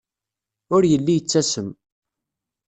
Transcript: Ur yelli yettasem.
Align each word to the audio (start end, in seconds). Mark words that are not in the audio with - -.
Ur 0.75 0.83
yelli 0.91 1.13
yettasem. 1.15 1.69